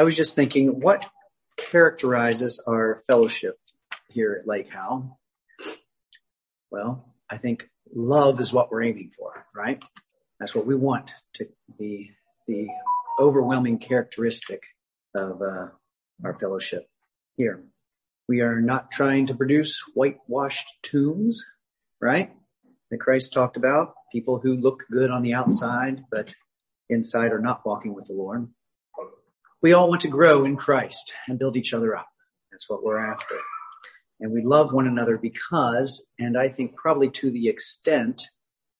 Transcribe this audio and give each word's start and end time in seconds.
I 0.00 0.02
was 0.02 0.16
just 0.16 0.34
thinking, 0.34 0.80
what 0.80 1.06
characterizes 1.58 2.62
our 2.66 3.04
fellowship 3.06 3.58
here 4.08 4.38
at 4.40 4.48
Lake 4.48 4.70
Howell? 4.70 5.20
Well, 6.70 7.04
I 7.28 7.36
think 7.36 7.68
love 7.94 8.40
is 8.40 8.50
what 8.50 8.70
we're 8.70 8.84
aiming 8.84 9.10
for, 9.18 9.44
right? 9.54 9.82
That's 10.38 10.54
what 10.54 10.64
we 10.64 10.74
want 10.74 11.12
to 11.34 11.48
be 11.78 12.12
the 12.48 12.68
overwhelming 13.18 13.76
characteristic 13.76 14.62
of 15.14 15.42
uh, 15.42 15.66
our 16.24 16.38
fellowship 16.40 16.88
here. 17.36 17.62
We 18.26 18.40
are 18.40 18.58
not 18.58 18.90
trying 18.90 19.26
to 19.26 19.34
produce 19.34 19.82
whitewashed 19.92 20.66
tombs, 20.82 21.44
right? 22.00 22.32
That 22.90 23.00
Christ 23.00 23.34
talked 23.34 23.58
about. 23.58 23.92
People 24.12 24.38
who 24.38 24.56
look 24.56 24.84
good 24.90 25.10
on 25.10 25.20
the 25.20 25.34
outside, 25.34 26.04
but 26.10 26.34
inside 26.88 27.32
are 27.32 27.38
not 27.38 27.66
walking 27.66 27.94
with 27.94 28.06
the 28.06 28.14
Lord. 28.14 28.48
We 29.62 29.74
all 29.74 29.90
want 29.90 30.02
to 30.02 30.08
grow 30.08 30.44
in 30.44 30.56
Christ 30.56 31.12
and 31.28 31.38
build 31.38 31.56
each 31.56 31.74
other 31.74 31.94
up. 31.94 32.08
That's 32.50 32.68
what 32.68 32.82
we're 32.82 32.98
after. 33.12 33.36
And 34.18 34.32
we 34.32 34.42
love 34.42 34.72
one 34.72 34.86
another 34.86 35.18
because, 35.18 36.02
and 36.18 36.36
I 36.36 36.48
think 36.48 36.76
probably 36.76 37.10
to 37.10 37.30
the 37.30 37.48
extent 37.48 38.22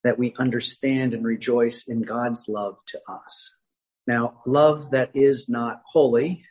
that 0.04 0.18
we 0.18 0.34
understand 0.38 1.12
and 1.12 1.24
rejoice 1.24 1.84
in 1.86 2.00
God's 2.00 2.46
love 2.48 2.76
to 2.88 3.00
us. 3.08 3.54
Now, 4.06 4.40
love 4.46 4.92
that 4.92 5.10
is 5.14 5.50
not 5.50 5.82
holy 5.84 6.44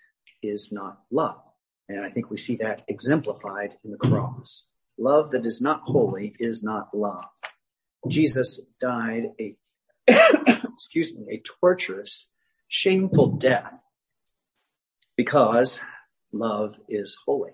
is 0.44 0.72
not 0.72 1.00
love. 1.12 1.42
And 1.88 2.06
I 2.06 2.12
think 2.12 2.30
we 2.30 2.38
see 2.38 2.58
that 2.58 2.84
exemplified 2.88 3.78
in 3.84 3.90
the 3.90 3.98
cross. 3.98 4.68
Love 5.00 5.32
that 5.32 5.46
is 5.46 5.60
not 5.60 5.82
holy 5.86 6.36
is 6.40 6.62
not 6.62 6.90
love. 6.94 7.26
Jesus 8.08 8.62
died 8.80 9.32
a, 9.40 9.56
excuse 10.74 11.12
me, 11.16 11.26
a 11.34 11.42
torturous, 11.62 12.30
shameful 12.68 13.38
death 13.38 13.80
because 15.20 15.82
love 16.32 16.76
is 16.88 17.18
holy. 17.26 17.52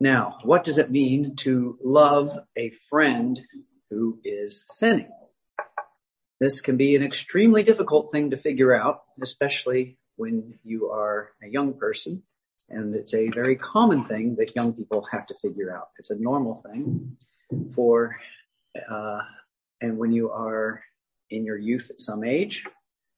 Now, 0.00 0.38
what 0.42 0.64
does 0.64 0.78
it 0.78 0.90
mean 0.90 1.36
to 1.40 1.78
love 1.84 2.30
a 2.56 2.72
friend 2.88 3.38
who 3.90 4.18
is 4.24 4.64
sinning? 4.68 5.10
This 6.40 6.62
can 6.62 6.78
be 6.78 6.96
an 6.96 7.02
extremely 7.02 7.62
difficult 7.62 8.10
thing 8.10 8.30
to 8.30 8.38
figure 8.38 8.74
out, 8.74 9.02
especially 9.20 9.98
when 10.16 10.58
you 10.64 10.92
are 10.92 11.32
a 11.42 11.46
young 11.46 11.74
person. 11.74 12.22
And 12.70 12.94
it's 12.94 13.12
a 13.12 13.28
very 13.28 13.56
common 13.56 14.06
thing 14.06 14.36
that 14.38 14.56
young 14.56 14.72
people 14.72 15.06
have 15.12 15.26
to 15.26 15.34
figure 15.42 15.76
out. 15.76 15.88
It's 15.98 16.10
a 16.10 16.18
normal 16.18 16.62
thing 16.64 17.18
for, 17.74 18.16
uh, 18.90 19.20
and 19.82 19.98
when 19.98 20.10
you 20.10 20.30
are 20.30 20.82
in 21.28 21.44
your 21.44 21.58
youth 21.58 21.90
at 21.90 22.00
some 22.00 22.24
age, 22.24 22.64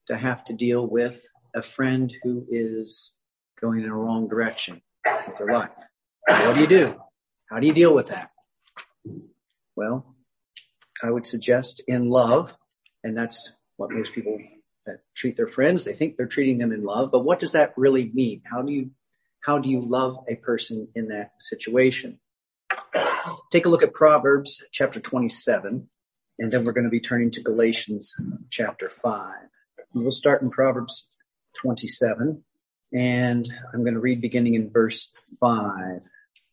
to 0.07 0.17
have 0.17 0.43
to 0.43 0.53
deal 0.53 0.85
with 0.85 1.23
a 1.55 1.61
friend 1.61 2.13
who 2.23 2.45
is 2.49 3.13
going 3.59 3.83
in 3.83 3.89
a 3.89 3.95
wrong 3.95 4.27
direction 4.27 4.81
with 5.05 5.37
their 5.37 5.47
life. 5.47 5.71
What 6.27 6.55
do 6.55 6.61
you 6.61 6.67
do? 6.67 6.95
How 7.49 7.59
do 7.59 7.67
you 7.67 7.73
deal 7.73 7.93
with 7.93 8.07
that? 8.07 8.31
Well, 9.75 10.15
I 11.03 11.09
would 11.09 11.25
suggest 11.25 11.81
in 11.87 12.09
love, 12.09 12.53
and 13.03 13.17
that's 13.17 13.51
what 13.77 13.91
most 13.91 14.13
people 14.13 14.39
treat 15.15 15.37
their 15.37 15.47
friends, 15.47 15.83
they 15.83 15.93
think 15.93 16.17
they're 16.17 16.25
treating 16.25 16.57
them 16.57 16.71
in 16.71 16.83
love, 16.83 17.11
but 17.11 17.19
what 17.19 17.39
does 17.39 17.53
that 17.53 17.73
really 17.77 18.09
mean? 18.13 18.41
How 18.49 18.61
do 18.61 18.71
you, 18.71 18.91
how 19.41 19.59
do 19.59 19.69
you 19.69 19.81
love 19.81 20.17
a 20.27 20.35
person 20.35 20.87
in 20.95 21.09
that 21.09 21.31
situation? 21.39 22.19
Take 23.51 23.65
a 23.65 23.69
look 23.69 23.83
at 23.83 23.93
Proverbs 23.93 24.63
chapter 24.71 24.99
27, 24.99 25.89
and 26.39 26.51
then 26.51 26.63
we're 26.63 26.73
going 26.73 26.85
to 26.85 26.89
be 26.89 26.99
turning 26.99 27.31
to 27.31 27.41
Galatians 27.41 28.15
chapter 28.49 28.89
5. 28.89 29.35
We'll 29.93 30.11
start 30.11 30.41
in 30.41 30.49
Proverbs 30.49 31.09
27, 31.61 32.43
and 32.93 33.53
I'm 33.73 33.81
going 33.81 33.93
to 33.93 33.99
read 33.99 34.21
beginning 34.21 34.55
in 34.55 34.71
verse 34.71 35.09
5. 35.39 36.01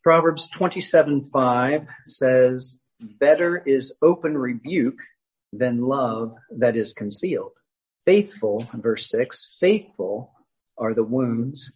Proverbs 0.03 0.47
27, 0.49 1.29
5 1.31 1.87
says, 2.05 2.79
better 3.19 3.57
is 3.57 3.95
open 4.01 4.37
rebuke 4.37 4.99
than 5.53 5.81
love 5.81 6.35
that 6.57 6.75
is 6.75 6.93
concealed. 6.93 7.51
Faithful, 8.05 8.67
verse 8.73 9.09
6, 9.09 9.55
faithful 9.59 10.33
are 10.77 10.93
the 10.93 11.03
wounds 11.03 11.71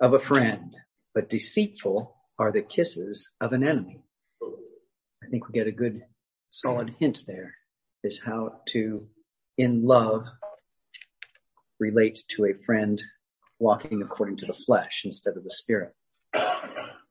of 0.00 0.14
a 0.14 0.18
friend, 0.18 0.76
but 1.14 1.30
deceitful 1.30 2.14
are 2.38 2.52
the 2.52 2.62
kisses 2.62 3.30
of 3.40 3.52
an 3.52 3.64
enemy. 3.64 4.02
I 4.42 5.26
think 5.30 5.48
we 5.48 5.52
get 5.52 5.66
a 5.66 5.72
good 5.72 6.02
solid 6.50 6.94
hint 6.98 7.24
there 7.26 7.54
is 8.04 8.20
how 8.20 8.60
to, 8.68 9.08
in 9.56 9.84
love, 9.84 10.26
relate 11.82 12.20
to 12.28 12.46
a 12.46 12.54
friend 12.54 13.02
walking 13.58 14.02
according 14.02 14.36
to 14.38 14.46
the 14.46 14.54
flesh 14.54 15.02
instead 15.04 15.36
of 15.36 15.44
the 15.44 15.50
spirit. 15.50 15.92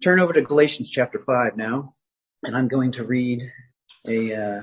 Turn 0.04 0.20
over 0.20 0.34
to 0.34 0.42
Galatians 0.42 0.90
chapter 0.90 1.20
5 1.20 1.58
now, 1.58 1.94
and 2.44 2.56
I'm 2.56 2.68
going 2.68 2.94
to 2.94 3.04
read 3.04 3.42
a 4.08 4.34
uh, 4.34 4.62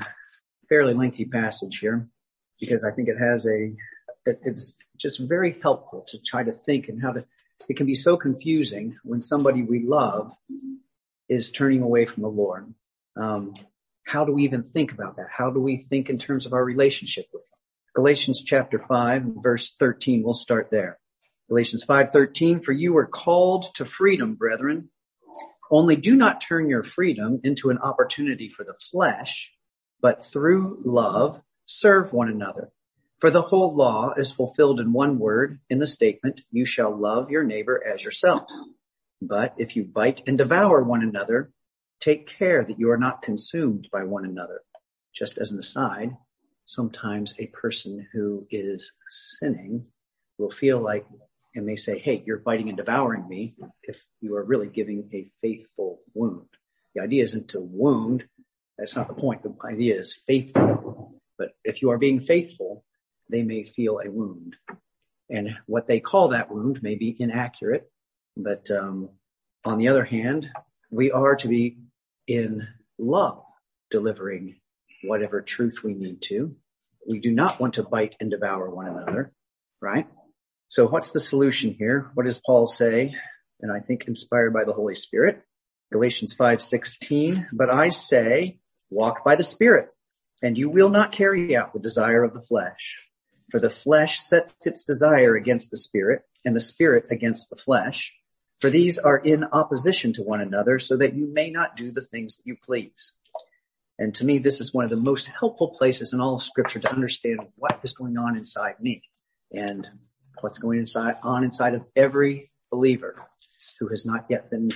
fairly 0.69 0.95
lengthy 0.95 1.27
passage 1.27 1.79
here 1.79 2.09
because 2.61 2.85
I 2.85 2.91
think 2.91 3.09
it 3.09 3.19
has 3.19 3.47
a, 3.47 3.75
it, 4.27 4.41
it's 4.45 4.75
just 4.97 5.21
very 5.21 5.59
helpful 5.63 6.05
to 6.09 6.19
try 6.19 6.43
to 6.43 6.53
think 6.53 6.89
and 6.89 7.01
how 7.01 7.13
to, 7.13 7.25
it 7.69 7.77
can 7.77 7.87
be 7.87 7.95
so 7.95 8.17
confusing 8.17 8.97
when 9.05 9.21
somebody 9.21 9.63
we 9.63 9.85
love 9.87 10.33
is 11.29 11.53
turning 11.53 11.83
away 11.83 12.07
from 12.07 12.23
the 12.23 12.29
Lord. 12.29 12.73
Um, 13.17 13.55
how 14.05 14.25
do 14.25 14.33
we 14.33 14.45
even 14.45 14.63
think 14.63 14.93
about 14.93 15.17
that? 15.17 15.27
How 15.31 15.51
do 15.51 15.61
we 15.61 15.87
think 15.91 16.09
in 16.09 16.19
terms 16.19 16.47
of 16.47 16.53
our 16.53 16.65
relationship 16.65 17.27
with? 17.33 17.43
Galatians 17.99 18.45
chapter 18.45 18.79
5 18.79 19.25
verse 19.43 19.75
13, 19.77 20.23
we'll 20.23 20.33
start 20.33 20.69
there. 20.71 21.01
Galatians 21.49 21.83
5:13 21.85 22.65
for 22.65 22.71
you 22.71 22.97
are 22.97 23.09
called 23.09 23.75
to 23.75 23.85
freedom 23.85 24.37
brethren. 24.37 24.91
Only 25.69 25.97
do 25.97 26.15
not 26.15 26.41
turn 26.41 26.69
your 26.69 26.85
freedom 26.85 27.41
into 27.43 27.71
an 27.71 27.79
opportunity 27.79 28.51
for 28.51 28.63
the 28.63 28.77
flesh 28.93 29.51
but 30.01 30.25
through 30.25 30.81
love 30.85 31.43
serve 31.67 32.13
one 32.13 32.29
another. 32.29 32.71
For 33.19 33.33
the 33.33 33.43
whole 33.43 33.75
law 33.75 34.13
is 34.17 34.31
fulfilled 34.31 34.79
in 34.79 34.93
one 34.93 35.19
word 35.19 35.59
in 35.69 35.81
the 35.81 35.87
statement 35.89 36.43
you 36.53 36.67
shall 36.67 36.97
love 36.97 37.33
your 37.33 37.43
neighbor 37.43 37.83
as 37.85 38.05
yourself 38.05 38.45
but 39.21 39.57
if 39.59 39.75
you 39.75 39.83
bite 39.83 40.23
and 40.25 40.39
devour 40.39 40.85
one 40.85 41.03
another 41.03 41.51
take 41.99 42.29
care 42.29 42.65
that 42.65 42.79
you 42.79 42.93
are 42.93 42.97
not 42.97 43.23
consumed 43.23 43.89
by 43.91 44.05
one 44.05 44.25
another. 44.25 44.63
Just 45.13 45.37
as 45.37 45.51
an 45.51 45.59
aside 45.59 46.17
sometimes 46.69 47.35
a 47.39 47.47
person 47.47 48.07
who 48.13 48.47
is 48.51 48.93
sinning 49.09 49.87
will 50.37 50.51
feel 50.51 50.79
like 50.79 51.07
and 51.55 51.65
may 51.65 51.77
say, 51.77 51.99
hey, 51.99 52.23
you're 52.27 52.39
biting 52.39 52.69
and 52.69 52.77
devouring 52.77 53.27
me 53.27 53.55
if 53.83 54.05
you 54.21 54.37
are 54.37 54.45
really 54.45 54.69
giving 54.69 55.09
a 55.15 55.31
faithful 55.41 56.01
wound. 56.13 56.47
The 56.95 57.01
idea 57.01 57.23
isn't 57.23 57.49
to 57.49 57.61
wound. 57.61 58.25
That's 58.77 58.95
not 58.95 59.09
the 59.09 59.15
point. 59.15 59.43
The 59.43 59.55
idea 59.67 59.99
is 59.99 60.21
faithful. 60.27 61.15
But 61.39 61.53
if 61.65 61.81
you 61.81 61.91
are 61.91 61.99
being 61.99 62.21
faithful, 62.21 62.85
they 63.31 63.43
may 63.43 63.65
feel 63.65 64.01
a 64.05 64.11
wound. 64.11 64.55
And 65.31 65.57
what 65.67 65.87
they 65.87 66.01
call 66.01 66.29
that 66.29 66.51
wound 66.51 66.83
may 66.83 66.97
be 66.97 67.17
inaccurate. 67.19 67.91
But 68.37 68.71
um, 68.71 69.09
on 69.65 69.79
the 69.79 69.89
other 69.89 70.05
hand, 70.05 70.51
we 70.91 71.13
are 71.13 71.35
to 71.37 71.49
be 71.49 71.79
in 72.27 72.69
love, 72.99 73.43
delivering 73.91 74.61
whatever 75.03 75.41
truth 75.41 75.77
we 75.83 75.95
need 75.95 76.23
to. 76.23 76.57
We 77.09 77.21
do 77.21 77.31
not 77.31 77.61
want 77.61 77.75
to 77.75 77.83
bite 77.83 78.17
and 78.21 78.31
devour 78.31 78.69
one 78.71 78.87
another, 78.87 79.33
right? 79.81 80.07
So 80.69 80.87
what's 80.87 81.13
the 81.13 81.21
solution 81.21 81.75
here? 81.79 82.11
What 82.15 82.27
does 82.27 82.41
Paul 82.45 82.67
say? 82.67 83.15
And 83.61 83.73
I 83.73 83.81
think 83.81 84.07
inspired 84.07 84.53
by 84.53 84.65
the 84.65 84.73
Holy 84.73 84.95
Spirit. 84.95 85.43
Galatians 85.91 86.35
5:16, 86.35 87.47
but 87.57 87.71
I 87.71 87.89
say, 87.89 88.61
walk 88.91 89.25
by 89.25 89.37
the 89.37 89.43
Spirit, 89.43 89.95
and 90.43 90.59
you 90.59 90.69
will 90.69 90.91
not 90.91 91.13
carry 91.13 91.57
out 91.57 91.73
the 91.73 91.79
desire 91.79 92.25
of 92.25 92.35
the 92.35 92.43
flesh. 92.43 92.99
For 93.51 93.59
the 93.59 93.71
flesh 93.71 94.21
sets 94.21 94.67
its 94.67 94.85
desire 94.85 95.35
against 95.35 95.71
the 95.71 95.79
Spirit, 95.79 96.23
and 96.45 96.55
the 96.55 96.61
Spirit 96.61 97.09
against 97.11 97.49
the 97.49 97.57
flesh. 97.57 98.13
For 98.61 98.69
these 98.69 98.99
are 98.99 99.17
in 99.17 99.45
opposition 99.45 100.13
to 100.15 100.23
one 100.23 100.43
another, 100.43 100.79
so 100.79 100.99
that 100.99 101.15
you 101.15 101.27
may 101.33 101.51
not 101.51 101.77
do 101.77 101.91
the 101.91 102.05
things 102.05 102.37
that 102.37 102.47
you 102.47 102.57
please. 102.63 103.15
And 103.99 104.15
to 104.15 104.25
me, 104.25 104.39
this 104.39 104.61
is 104.61 104.73
one 104.73 104.85
of 104.85 104.91
the 104.91 104.97
most 104.97 105.27
helpful 105.27 105.69
places 105.69 106.13
in 106.13 106.21
all 106.21 106.37
of 106.37 106.43
scripture 106.43 106.79
to 106.79 106.93
understand 106.93 107.41
what 107.57 107.81
is 107.83 107.95
going 107.95 108.17
on 108.17 108.37
inside 108.37 108.75
me. 108.81 109.03
And 109.51 109.89
what's 110.43 110.59
going 110.59 110.79
inside, 110.79 111.17
on 111.23 111.45
inside 111.45 111.75
of 111.75 111.85
every 111.97 112.51
believer 112.71 113.27
who 113.81 113.89
has 113.89 114.05
not 114.07 114.27
yet 114.29 114.51
been 114.51 114.69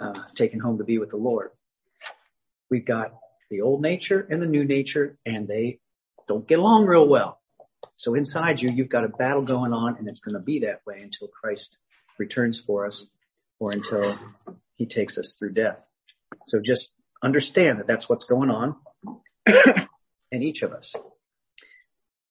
uh, 0.00 0.20
taken 0.34 0.60
home 0.60 0.78
to 0.78 0.84
be 0.84 0.98
with 0.98 1.10
the 1.10 1.16
Lord. 1.16 1.50
We've 2.70 2.84
got 2.84 3.14
the 3.50 3.62
old 3.62 3.82
nature 3.82 4.26
and 4.30 4.42
the 4.42 4.46
new 4.46 4.64
nature 4.64 5.18
and 5.26 5.48
they 5.48 5.80
don't 6.28 6.46
get 6.46 6.58
along 6.58 6.86
real 6.86 7.08
well. 7.08 7.40
So 7.96 8.14
inside 8.14 8.62
you, 8.62 8.70
you've 8.70 8.88
got 8.88 9.04
a 9.04 9.08
battle 9.08 9.42
going 9.42 9.72
on 9.72 9.96
and 9.96 10.08
it's 10.08 10.20
going 10.20 10.34
to 10.34 10.40
be 10.40 10.60
that 10.60 10.80
way 10.86 11.00
until 11.00 11.28
Christ 11.28 11.76
returns 12.18 12.58
for 12.58 12.86
us 12.86 13.06
or 13.58 13.72
until 13.72 14.18
he 14.76 14.86
takes 14.86 15.18
us 15.18 15.36
through 15.38 15.52
death. 15.52 15.78
So 16.46 16.60
just 16.60 16.94
understand 17.22 17.78
that 17.78 17.86
that's 17.86 18.08
what's 18.08 18.24
going 18.24 18.50
on 18.50 18.76
in 20.30 20.42
each 20.42 20.62
of 20.62 20.72
us. 20.72 20.94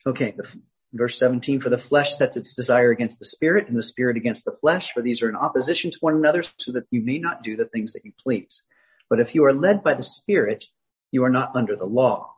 Okay. 0.06 0.36
Verse 0.92 1.20
17, 1.20 1.62
for 1.62 1.70
the 1.70 1.78
flesh 1.78 2.16
sets 2.16 2.36
its 2.36 2.56
desire 2.56 2.90
against 2.90 3.20
the 3.20 3.26
spirit 3.26 3.68
and 3.68 3.78
the 3.78 3.84
spirit 3.84 4.18
against 4.18 4.44
the 4.44 4.58
flesh, 4.60 4.92
for 4.92 5.04
these 5.04 5.22
are 5.22 5.30
in 5.30 5.36
opposition 5.36 5.92
to 5.92 5.98
one 6.02 6.16
another 6.16 6.42
so 6.58 6.72
that 6.72 6.88
you 6.90 7.02
may 7.04 7.20
not 7.20 7.44
do 7.44 7.56
the 7.56 7.66
things 7.66 7.94
that 7.94 8.06
you 8.06 8.12
please. 8.22 8.64
But 9.08 9.20
if 9.20 9.36
you 9.36 9.46
are 9.46 9.54
led 9.54 9.84
by 9.84 9.94
the 9.94 10.04
spirit, 10.04 10.66
you 11.12 11.24
are 11.26 11.30
not 11.30 11.56
under 11.56 11.76
the 11.76 11.86
law. 11.86 12.34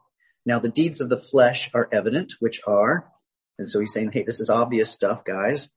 Now 0.46 0.60
the 0.60 0.70
deeds 0.70 1.00
of 1.00 1.08
the 1.08 1.18
flesh 1.18 1.70
are 1.74 1.88
evident, 1.94 2.34
which 2.40 2.62
are, 2.68 3.10
and 3.58 3.70
so 3.70 3.80
he's 3.80 3.94
saying, 3.94 4.12
hey, 4.12 4.24
this 4.24 4.40
is 4.40 4.50
obvious 4.50 4.92
stuff, 4.92 5.24
guys. 5.24 5.70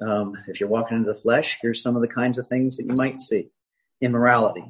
Um, 0.00 0.34
if 0.46 0.60
you're 0.60 0.68
walking 0.68 0.98
into 0.98 1.12
the 1.12 1.18
flesh, 1.18 1.58
here's 1.60 1.82
some 1.82 1.96
of 1.96 2.02
the 2.02 2.08
kinds 2.08 2.38
of 2.38 2.46
things 2.46 2.76
that 2.76 2.84
you 2.84 2.94
might 2.94 3.20
see. 3.20 3.48
Immorality, 4.00 4.64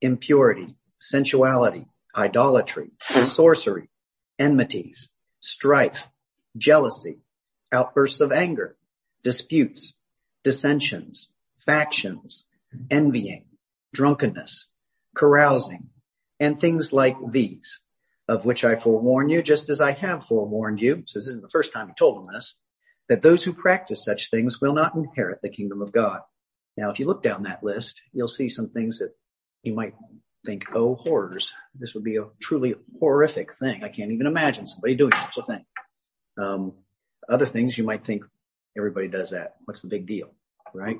impurity, 0.00 0.66
sensuality, 1.00 1.86
idolatry, 2.14 2.90
sorcery, 3.24 3.88
enmities, 4.38 5.10
strife, 5.40 6.08
jealousy, 6.56 7.18
outbursts 7.72 8.20
of 8.20 8.32
anger, 8.32 8.76
disputes, 9.22 9.94
dissensions, 10.44 11.32
factions, 11.64 12.46
envying, 12.90 13.44
drunkenness, 13.92 14.66
carousing, 15.14 15.88
and 16.38 16.58
things 16.58 16.92
like 16.92 17.16
these, 17.30 17.80
of 18.28 18.44
which 18.44 18.64
I 18.64 18.76
forewarn 18.76 19.28
you, 19.28 19.42
just 19.42 19.68
as 19.68 19.80
I 19.80 19.92
have 19.92 20.26
forewarned 20.26 20.80
you, 20.80 21.02
so 21.06 21.18
this 21.18 21.28
isn't 21.28 21.42
the 21.42 21.48
first 21.48 21.72
time 21.72 21.88
he 21.88 21.94
told 21.94 22.16
them 22.16 22.34
this, 22.34 22.54
that 23.08 23.22
those 23.22 23.42
who 23.42 23.52
practice 23.52 24.04
such 24.04 24.30
things 24.30 24.60
will 24.60 24.74
not 24.74 24.94
inherit 24.94 25.40
the 25.42 25.48
kingdom 25.48 25.80
of 25.80 25.92
God. 25.92 26.20
Now, 26.76 26.90
if 26.90 26.98
you 26.98 27.06
look 27.06 27.22
down 27.22 27.44
that 27.44 27.64
list, 27.64 28.00
you'll 28.12 28.28
see 28.28 28.48
some 28.48 28.68
things 28.68 28.98
that 28.98 29.14
you 29.66 29.74
might 29.74 29.94
think, 30.44 30.64
oh, 30.74 30.94
horrors. 30.94 31.52
This 31.74 31.94
would 31.94 32.04
be 32.04 32.16
a 32.16 32.26
truly 32.40 32.76
horrific 33.00 33.54
thing. 33.54 33.82
I 33.82 33.88
can't 33.88 34.12
even 34.12 34.26
imagine 34.26 34.66
somebody 34.66 34.94
doing 34.94 35.12
such 35.14 35.36
a 35.38 35.42
thing. 35.42 35.64
Um, 36.38 36.74
other 37.28 37.46
things 37.46 37.76
you 37.76 37.84
might 37.84 38.04
think 38.04 38.24
everybody 38.76 39.08
does 39.08 39.30
that. 39.30 39.56
What's 39.64 39.82
the 39.82 39.88
big 39.88 40.06
deal? 40.06 40.30
Right? 40.72 40.98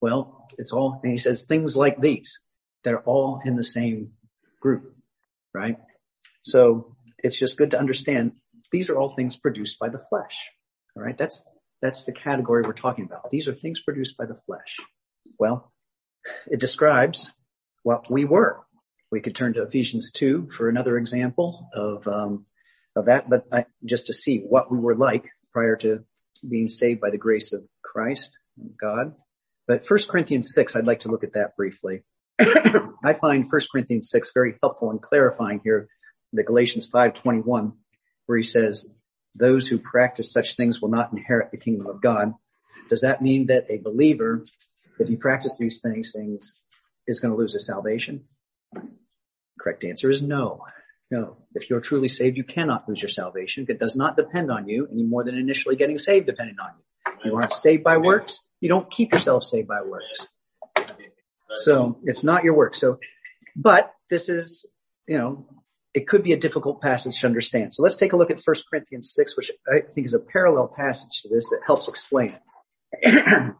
Well, 0.00 0.48
it's 0.58 0.72
all, 0.72 1.00
and 1.02 1.10
he 1.10 1.18
says 1.18 1.42
things 1.42 1.76
like 1.76 2.00
these. 2.00 2.40
They're 2.84 3.00
all 3.00 3.40
in 3.44 3.56
the 3.56 3.64
same 3.64 4.12
group. 4.60 4.94
Right? 5.54 5.78
So 6.42 6.96
it's 7.24 7.38
just 7.38 7.56
good 7.56 7.70
to 7.70 7.78
understand 7.78 8.32
these 8.70 8.90
are 8.90 8.96
all 8.96 9.08
things 9.08 9.36
produced 9.36 9.78
by 9.78 9.88
the 9.88 9.98
flesh. 9.98 10.44
All 10.96 11.02
right. 11.02 11.16
That's, 11.16 11.44
that's 11.80 12.04
the 12.04 12.12
category 12.12 12.62
we're 12.62 12.72
talking 12.72 13.04
about. 13.04 13.30
These 13.30 13.48
are 13.48 13.52
things 13.54 13.80
produced 13.80 14.16
by 14.16 14.26
the 14.26 14.38
flesh. 14.46 14.76
Well, 15.38 15.72
it 16.46 16.60
describes 16.60 17.30
what 17.86 18.10
we 18.10 18.24
were. 18.24 18.64
We 19.12 19.20
could 19.20 19.36
turn 19.36 19.54
to 19.54 19.62
Ephesians 19.62 20.10
2 20.10 20.48
for 20.50 20.68
another 20.68 20.98
example 20.98 21.68
of, 21.72 22.08
um, 22.08 22.46
of 22.96 23.04
that, 23.04 23.30
but 23.30 23.44
I, 23.52 23.66
just 23.84 24.08
to 24.08 24.12
see 24.12 24.38
what 24.40 24.72
we 24.72 24.78
were 24.78 24.96
like 24.96 25.26
prior 25.52 25.76
to 25.76 26.00
being 26.46 26.68
saved 26.68 27.00
by 27.00 27.10
the 27.10 27.16
grace 27.16 27.52
of 27.52 27.62
Christ, 27.84 28.36
God. 28.80 29.14
But 29.68 29.88
1 29.88 30.00
Corinthians 30.10 30.52
6, 30.52 30.74
I'd 30.74 30.84
like 30.84 31.00
to 31.00 31.08
look 31.08 31.22
at 31.22 31.34
that 31.34 31.56
briefly. 31.56 32.02
I 32.40 33.12
find 33.20 33.46
1 33.48 33.60
Corinthians 33.70 34.10
6 34.10 34.32
very 34.34 34.58
helpful 34.60 34.90
in 34.90 34.98
clarifying 34.98 35.60
here 35.62 35.86
the 36.32 36.42
Galatians 36.42 36.90
5:21 36.90 37.72
where 38.26 38.38
he 38.38 38.42
says 38.42 38.92
those 39.36 39.68
who 39.68 39.78
practice 39.78 40.32
such 40.32 40.56
things 40.56 40.82
will 40.82 40.88
not 40.88 41.12
inherit 41.12 41.52
the 41.52 41.56
kingdom 41.56 41.86
of 41.86 42.02
God. 42.02 42.34
Does 42.88 43.02
that 43.02 43.22
mean 43.22 43.46
that 43.46 43.70
a 43.70 43.78
believer 43.78 44.42
if 44.98 45.06
he 45.06 45.14
practices 45.14 45.58
these 45.58 45.80
things 45.80 46.12
things 46.12 46.60
is 47.06 47.20
going 47.20 47.32
to 47.32 47.38
lose 47.38 47.52
his 47.52 47.66
salvation? 47.66 48.24
Correct 49.58 49.84
answer 49.84 50.10
is 50.10 50.22
no. 50.22 50.64
No. 51.10 51.36
If 51.54 51.70
you're 51.70 51.80
truly 51.80 52.08
saved, 52.08 52.36
you 52.36 52.44
cannot 52.44 52.88
lose 52.88 53.00
your 53.00 53.08
salvation. 53.08 53.66
It 53.68 53.78
does 53.78 53.96
not 53.96 54.16
depend 54.16 54.50
on 54.50 54.68
you 54.68 54.88
any 54.90 55.04
more 55.04 55.24
than 55.24 55.36
initially 55.36 55.76
getting 55.76 55.98
saved 55.98 56.26
depended 56.26 56.56
on 56.60 56.70
you. 56.76 57.30
You 57.30 57.36
aren't 57.36 57.52
saved 57.52 57.82
by 57.82 57.96
works. 57.96 58.42
You 58.60 58.68
don't 58.68 58.90
keep 58.90 59.12
yourself 59.12 59.44
saved 59.44 59.68
by 59.68 59.82
works. 59.82 60.28
So 61.48 61.98
it's 62.04 62.24
not 62.24 62.44
your 62.44 62.54
work. 62.54 62.74
So, 62.74 62.98
but 63.54 63.92
this 64.10 64.28
is, 64.28 64.66
you 65.06 65.16
know, 65.16 65.46
it 65.94 66.06
could 66.06 66.22
be 66.22 66.32
a 66.32 66.36
difficult 66.36 66.82
passage 66.82 67.20
to 67.20 67.26
understand. 67.26 67.72
So 67.72 67.82
let's 67.82 67.96
take 67.96 68.12
a 68.12 68.16
look 68.16 68.30
at 68.30 68.40
1 68.44 68.56
Corinthians 68.68 69.12
6, 69.14 69.36
which 69.36 69.50
I 69.66 69.80
think 69.94 70.06
is 70.06 70.14
a 70.14 70.20
parallel 70.20 70.68
passage 70.68 71.22
to 71.22 71.28
this 71.28 71.48
that 71.50 71.60
helps 71.66 71.88
explain 71.88 72.36
it. 72.92 73.24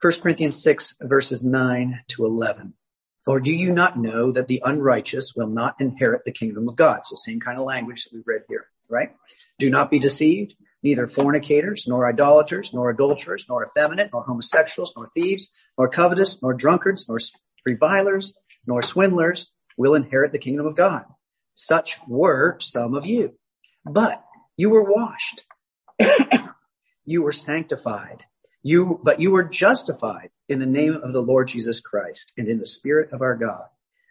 1 0.00 0.20
Corinthians 0.20 0.62
6 0.62 0.96
verses 1.02 1.44
9 1.44 2.00
to 2.08 2.26
11. 2.26 2.74
Or 3.28 3.40
do 3.40 3.52
you 3.52 3.72
not 3.72 3.98
know 3.98 4.32
that 4.32 4.48
the 4.48 4.62
unrighteous 4.64 5.34
will 5.36 5.48
not 5.48 5.76
inherit 5.80 6.24
the 6.24 6.32
kingdom 6.32 6.66
of 6.66 6.76
God? 6.76 7.00
So 7.04 7.14
same 7.14 7.40
kind 7.40 7.58
of 7.58 7.66
language 7.66 8.04
that 8.04 8.16
we 8.16 8.22
read 8.24 8.44
here, 8.48 8.68
right? 8.88 9.10
Do 9.58 9.68
not 9.68 9.90
be 9.90 9.98
deceived. 9.98 10.54
Neither 10.82 11.06
fornicators, 11.06 11.86
nor 11.86 12.08
idolaters, 12.08 12.72
nor 12.72 12.88
adulterers, 12.88 13.44
nor 13.46 13.66
effeminate, 13.66 14.08
nor 14.14 14.22
homosexuals, 14.22 14.94
nor 14.96 15.08
thieves, 15.08 15.50
nor 15.76 15.90
covetous, 15.90 16.42
nor 16.42 16.54
drunkards, 16.54 17.06
nor 17.06 17.18
revilers, 17.66 18.34
nor 18.66 18.80
swindlers 18.80 19.52
will 19.76 19.94
inherit 19.94 20.32
the 20.32 20.38
kingdom 20.38 20.66
of 20.66 20.74
God. 20.74 21.04
Such 21.54 21.98
were 22.08 22.56
some 22.60 22.94
of 22.94 23.04
you. 23.04 23.34
But 23.84 24.24
you 24.56 24.70
were 24.70 24.90
washed. 24.90 25.44
you 27.04 27.20
were 27.20 27.32
sanctified 27.32 28.24
you, 28.62 29.00
but 29.02 29.20
you 29.20 29.30
were 29.30 29.44
justified 29.44 30.30
in 30.48 30.58
the 30.58 30.66
name 30.66 30.94
of 30.94 31.12
the 31.12 31.22
Lord 31.22 31.48
Jesus 31.48 31.80
Christ 31.80 32.32
and 32.36 32.48
in 32.48 32.58
the 32.58 32.66
spirit 32.66 33.12
of 33.12 33.22
our 33.22 33.36
God. 33.36 33.64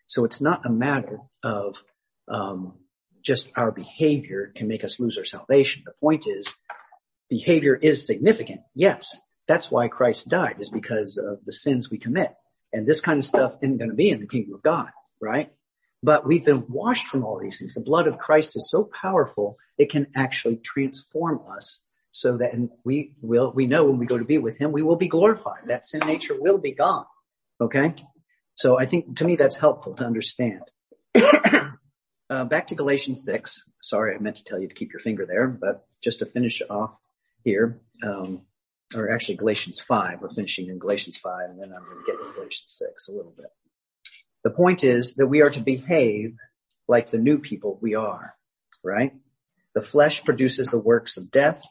So 0.06 0.24
it's 0.24 0.42
not 0.42 0.66
a 0.66 0.72
matter 0.72 1.20
of, 1.44 1.82
um, 2.28 2.74
just 3.22 3.50
our 3.56 3.72
behavior 3.72 4.54
can 4.56 4.68
make 4.68 4.84
us 4.84 5.00
lose 5.00 5.18
our 5.18 5.26
salvation. 5.26 5.84
The 5.86 5.94
point 6.00 6.26
is 6.28 6.56
behavior 7.30 7.76
is 7.76 8.06
significant. 8.06 8.62
Yes. 8.74 9.18
That's 9.48 9.72
why 9.72 9.88
Christ 9.88 10.30
died 10.30 10.58
is 10.60 10.70
because 10.70 11.18
of 11.18 11.44
the 11.44 11.52
sins 11.52 11.90
we 11.90 11.98
commit. 11.98 12.34
And 12.72 12.86
this 12.86 13.02
kind 13.02 13.18
of 13.18 13.26
stuff 13.26 13.56
isn't 13.62 13.78
going 13.78 13.90
to 13.90 13.96
be 13.96 14.10
in 14.10 14.20
the 14.20 14.28
kingdom 14.28 14.54
of 14.54 14.62
God, 14.62 14.90
right? 15.22 15.52
But 16.04 16.28
we've 16.28 16.46
been 16.46 16.66
washed 16.68 17.08
from 17.08 17.26
all 17.26 17.40
these 17.40 17.60
things. 17.60 17.74
The 17.74 17.82
blood 17.82 18.08
of 18.08 18.18
Christ 18.18 18.56
is 18.56 18.70
so 18.70 18.90
powerful, 19.02 19.58
it 19.78 19.90
can 19.90 20.08
actually 20.16 20.58
transform 20.58 21.42
us 21.50 21.80
so 22.12 22.38
that 22.38 22.52
we 22.84 23.14
will, 23.22 23.52
we 23.54 23.68
know 23.68 23.86
when 23.86 23.98
we 23.98 24.06
go 24.06 24.18
to 24.18 24.26
be 24.26 24.38
with 24.38 24.58
him, 24.58 24.72
we 24.72 24.82
will 24.82 24.96
be 24.96 25.08
glorified. 25.08 25.68
That 25.68 25.86
sin 25.86 26.02
nature 26.06 26.36
will 26.40 26.58
be 26.58 26.72
gone. 26.72 27.06
Okay. 27.62 27.94
So 28.56 28.80
I 28.80 28.86
think 28.86 29.18
to 29.18 29.26
me 29.26 29.36
that's 29.36 29.56
helpful 29.56 29.96
to 29.96 30.04
understand. 30.04 30.64
uh, 32.30 32.46
back 32.46 32.68
to 32.68 32.76
Galatians 32.76 33.24
6. 33.26 33.70
Sorry, 33.82 34.16
I 34.16 34.20
meant 34.20 34.38
to 34.38 34.44
tell 34.44 34.60
you 34.60 34.68
to 34.68 34.74
keep 34.74 34.92
your 34.92 35.00
finger 35.00 35.26
there, 35.26 35.48
but 35.48 35.86
just 36.04 36.20
to 36.20 36.26
finish 36.26 36.62
off 36.70 36.96
here, 37.44 37.80
um, 38.04 38.42
or 38.96 39.12
actually 39.12 39.36
Galatians 39.36 39.80
5, 39.80 40.22
we're 40.22 40.34
finishing 40.34 40.70
in 40.70 40.80
Galatians 40.80 41.18
5 41.18 41.50
and 41.50 41.60
then 41.60 41.74
I'm 41.74 41.84
going 41.84 42.04
to 42.06 42.12
get 42.12 42.18
to 42.18 42.34
Galatians 42.34 42.74
6 42.78 43.10
a 43.10 43.12
little 43.12 43.34
bit. 43.36 43.48
The 44.44 44.52
point 44.52 44.84
is 44.84 45.16
that 45.16 45.28
we 45.28 45.42
are 45.42 45.50
to 45.50 45.60
behave 45.60 46.36
like 46.88 47.12
the 47.12 47.18
new 47.18 47.38
people 47.38 47.78
we 47.82 47.96
are, 47.96 48.34
right? 48.84 49.14
The 49.76 49.82
flesh 49.82 50.24
produces 50.24 50.68
the 50.68 50.80
works 50.80 51.18
of 51.18 51.32
death, 51.32 51.64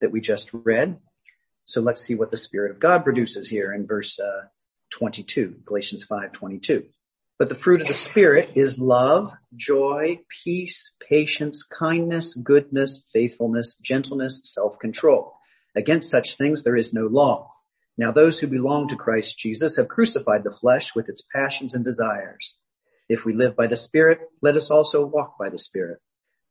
that 0.00 0.12
we 0.12 0.20
just 0.20 0.50
read. 0.52 0.98
So 1.64 1.80
let's 1.80 2.00
see 2.00 2.14
what 2.14 2.30
the 2.30 2.36
Spirit 2.36 2.70
of 2.70 2.80
God 2.80 3.04
produces 3.04 3.48
here 3.48 3.72
in 3.72 3.86
verse 3.86 4.18
uh, 4.18 4.46
22, 4.90 5.62
Galatians 5.64 6.04
5, 6.04 6.32
22. 6.32 6.84
But 7.38 7.48
the 7.48 7.54
fruit 7.54 7.82
of 7.82 7.88
the 7.88 7.94
Spirit 7.94 8.50
is 8.54 8.78
love, 8.78 9.32
joy, 9.54 10.20
peace, 10.44 10.94
patience, 11.06 11.64
kindness, 11.64 12.34
goodness, 12.34 13.06
faithfulness, 13.12 13.74
gentleness, 13.74 14.40
self-control. 14.44 15.34
Against 15.74 16.10
such 16.10 16.36
things 16.36 16.62
there 16.62 16.76
is 16.76 16.94
no 16.94 17.06
law. 17.06 17.52
Now 17.98 18.10
those 18.10 18.38
who 18.38 18.46
belong 18.46 18.88
to 18.88 18.96
Christ 18.96 19.38
Jesus 19.38 19.76
have 19.76 19.88
crucified 19.88 20.44
the 20.44 20.50
flesh 20.50 20.94
with 20.94 21.08
its 21.08 21.26
passions 21.34 21.74
and 21.74 21.84
desires. 21.84 22.58
If 23.08 23.24
we 23.24 23.34
live 23.34 23.54
by 23.54 23.66
the 23.66 23.76
Spirit, 23.76 24.20
let 24.40 24.56
us 24.56 24.70
also 24.70 25.04
walk 25.04 25.36
by 25.38 25.50
the 25.50 25.58
Spirit. 25.58 25.98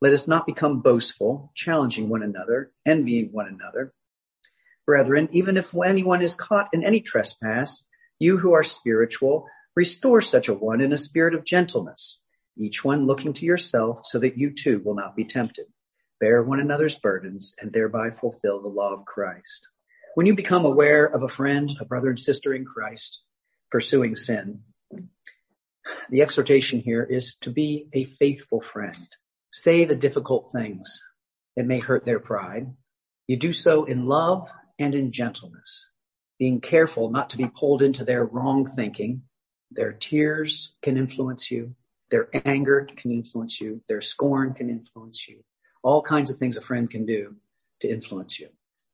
Let 0.02 0.14
us 0.14 0.28
not 0.28 0.46
become 0.46 0.82
boastful, 0.82 1.52
challenging 1.56 2.10
one 2.10 2.22
another, 2.22 2.72
envying 2.86 3.30
one 3.32 3.48
another. 3.48 3.94
Brethren, 4.86 5.30
even 5.32 5.58
if 5.58 5.74
anyone 5.74 6.22
is 6.22 6.36
caught 6.36 6.70
in 6.74 6.84
any 6.84 7.00
trespass, 7.00 7.88
you 8.20 8.38
who 8.38 8.54
are 8.54 8.64
spiritual, 8.64 9.48
restore 9.76 10.22
such 10.22 10.48
a 10.48 10.54
one 10.54 10.82
in 10.82 10.92
a 10.92 10.98
spirit 10.98 11.34
of 11.34 11.46
gentleness, 11.46 12.22
each 12.58 12.84
one 12.84 13.06
looking 13.06 13.34
to 13.34 13.46
yourself 13.46 14.02
so 14.04 14.20
that 14.20 14.38
you 14.38 14.52
too 14.52 14.82
will 14.84 14.96
not 14.96 15.16
be 15.16 15.24
tempted. 15.24 15.66
Bear 16.20 16.44
one 16.44 16.60
another's 16.60 16.98
burdens 16.98 17.56
and 17.60 17.72
thereby 17.72 18.12
fulfill 18.12 18.62
the 18.62 18.68
law 18.68 18.94
of 18.94 19.06
Christ. 19.06 19.68
When 20.16 20.28
you 20.28 20.36
become 20.36 20.66
aware 20.66 21.06
of 21.06 21.24
a 21.24 21.30
friend, 21.30 21.72
a 21.80 21.86
brother 21.86 22.10
and 22.10 22.20
sister 22.20 22.54
in 22.54 22.66
Christ 22.66 23.22
pursuing 23.72 24.16
sin, 24.16 24.62
the 26.10 26.22
exhortation 26.22 26.80
here 26.80 27.04
is 27.04 27.36
to 27.42 27.50
be 27.50 27.88
a 27.94 28.06
faithful 28.06 28.62
friend 28.62 29.08
say 29.66 29.84
the 29.84 29.96
difficult 29.96 30.52
things 30.52 31.02
that 31.56 31.66
may 31.66 31.80
hurt 31.80 32.06
their 32.06 32.20
pride. 32.20 32.68
You 33.28 33.36
do 33.36 33.52
so 33.52 33.86
in 33.86 34.06
love 34.06 34.48
and 34.78 34.94
in 34.94 35.12
gentleness, 35.12 35.90
being 36.38 36.62
careful 36.62 37.10
not 37.10 37.32
to 37.32 37.38
be 37.38 37.48
pulled 37.48 37.82
into 37.82 38.06
their 38.06 38.24
wrong 38.24 38.70
thinking. 38.70 39.24
Their 39.72 39.92
tears 39.92 40.76
can 40.84 40.98
influence 40.98 41.50
you. 41.50 41.74
Their 42.12 42.30
anger 42.46 42.88
can 42.96 43.10
influence 43.12 43.60
you. 43.60 43.82
Their 43.88 44.02
scorn 44.02 44.54
can 44.54 44.70
influence 44.70 45.28
you. 45.28 45.44
All 45.82 46.04
kinds 46.04 46.30
of 46.30 46.38
things 46.38 46.58
a 46.58 46.62
friend 46.62 46.88
can 46.88 47.08
do 47.08 47.36
to 47.80 47.90
influence 47.90 48.40
you. 48.40 48.50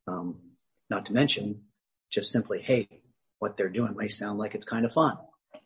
Um, 0.07 0.37
not 0.89 1.07
to 1.07 1.13
mention 1.13 1.63
just 2.09 2.31
simply, 2.31 2.61
hey, 2.61 2.87
what 3.39 3.57
they're 3.57 3.69
doing 3.69 3.95
may 3.97 4.07
sound 4.07 4.39
like 4.39 4.55
it's 4.55 4.65
kind 4.65 4.85
of 4.85 4.93
fun, 4.93 5.17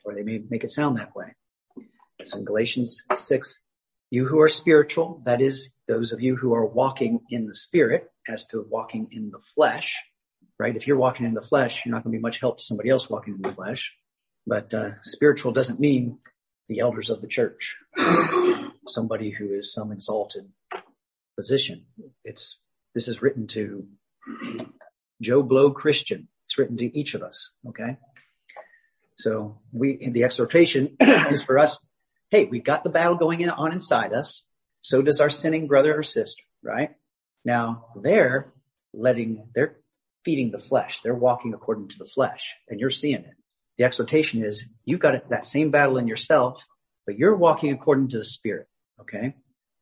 or 0.04 0.16
they 0.16 0.24
may 0.24 0.42
make 0.50 0.64
it 0.64 0.72
sound 0.72 0.98
that 0.98 1.16
way. 1.16 1.36
So 2.24 2.40
in 2.40 2.46
Galatians 2.46 3.04
6, 3.14 3.60
you 4.12 4.28
who 4.28 4.42
are 4.42 4.48
spiritual, 4.48 5.22
that 5.26 5.42
is 5.42 5.74
those 5.88 6.12
of 6.12 6.22
you 6.22 6.36
who 6.36 6.54
are 6.54 6.66
walking 6.66 7.20
in 7.30 7.48
the 7.48 7.56
spirit 7.56 8.10
as 8.28 8.46
to 8.48 8.66
walking 8.70 9.08
in 9.12 9.32
the 9.32 9.40
flesh, 9.56 9.96
right? 10.60 10.76
If 10.76 10.88
you're 10.88 10.98
walking 10.98 11.26
in 11.26 11.34
the 11.34 11.42
flesh, 11.42 11.86
you're 11.86 11.94
not 11.94 12.04
going 12.04 12.14
to 12.14 12.18
be 12.18 12.22
much 12.22 12.40
help 12.40 12.58
to 12.58 12.64
somebody 12.64 12.90
else 12.90 13.10
walking 13.10 13.36
in 13.36 13.42
the 13.42 13.52
flesh. 13.52 13.94
But 14.48 14.74
uh, 14.74 14.92
spiritual 15.04 15.52
doesn't 15.52 15.80
mean 15.80 16.20
the 16.70 16.80
elders 16.80 17.10
of 17.10 17.22
the 17.22 17.28
church, 17.28 17.76
somebody 18.88 19.32
who 19.32 19.54
is 19.54 19.74
some 19.74 19.92
exalted 19.92 20.50
position. 21.36 21.86
It's 22.24 22.60
this 22.94 23.08
is 23.08 23.22
written 23.22 23.48
to 23.48 23.88
Joe 25.22 25.44
Blow 25.44 25.72
Christian. 25.72 26.28
It's 26.48 26.58
written 26.58 26.78
to 26.78 26.98
each 26.98 27.14
of 27.14 27.24
us. 27.24 27.52
Okay. 27.68 27.98
So 29.18 29.60
we, 29.72 30.10
the 30.10 30.24
exhortation 30.24 30.96
is 31.00 31.42
for 31.42 31.58
us. 31.60 31.80
Hey, 32.32 32.46
we've 32.46 32.64
got 32.64 32.84
the 32.84 32.90
battle 32.90 33.16
going 33.16 33.48
on 33.50 33.72
inside 33.72 34.14
us. 34.14 34.46
So 34.82 35.02
does 35.02 35.20
our 35.20 35.30
sinning 35.30 35.68
brother 35.68 35.98
or 35.98 36.04
sister, 36.04 36.44
right? 36.64 36.92
Now 37.44 37.88
they're 38.02 38.54
letting, 38.94 39.48
they're 39.54 39.76
feeding 40.24 40.52
the 40.52 40.60
flesh. 40.60 41.02
They're 41.02 41.14
walking 41.14 41.54
according 41.54 41.90
to 41.90 41.98
the 41.98 42.06
flesh 42.06 42.56
and 42.68 42.80
you're 42.80 42.90
seeing 42.90 43.16
it. 43.16 43.34
The 43.78 43.84
exhortation 43.84 44.44
is 44.44 44.66
you've 44.84 45.00
got 45.00 45.30
that 45.30 45.46
same 45.46 45.72
battle 45.72 45.98
in 45.98 46.08
yourself, 46.08 46.64
but 47.06 47.18
you're 47.18 47.36
walking 47.36 47.72
according 47.72 48.10
to 48.10 48.18
the 48.18 48.24
spirit. 48.24 48.68
Okay. 49.02 49.36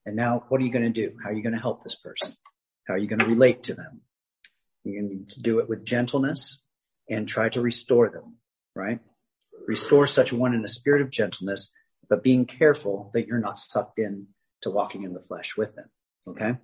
And 0.06 0.16
now 0.16 0.44
what 0.50 0.60
are 0.60 0.66
you 0.66 0.72
going 0.72 0.92
to 0.92 1.08
do? 1.08 1.16
How 1.24 1.30
are 1.30 1.34
you 1.34 1.44
going 1.44 1.56
to 1.56 1.62
help 1.62 1.84
this 1.84 1.96
person? 1.96 2.36
How 2.88 2.96
are 2.96 2.98
you 2.98 3.08
going 3.08 3.20
to 3.20 3.26
relate 3.26 3.64
to 3.64 3.74
them? 3.74 4.02
You 4.84 5.02
need 5.02 5.30
to 5.30 5.42
do 5.42 5.60
it 5.60 5.70
with 5.70 5.86
gentleness 5.86 6.60
and 7.10 7.28
try 7.28 7.50
to 7.50 7.62
restore 7.62 8.10
them, 8.10 8.38
right? 8.76 9.00
Restore 9.66 10.08
such 10.08 10.34
one 10.34 10.54
in 10.54 10.66
a 10.66 10.68
spirit 10.68 11.02
of 11.02 11.10
gentleness, 11.10 11.72
but 12.10 12.24
being 12.24 12.46
careful 12.46 13.12
that 13.14 13.28
you're 13.28 13.40
not 13.40 13.60
sucked 13.60 14.00
in 14.00 14.28
to 14.62 14.70
walking 14.70 15.04
in 15.04 15.14
the 15.14 15.22
flesh 15.22 15.56
with 15.58 15.76
them. 15.76 15.90
Okay. 16.28 16.56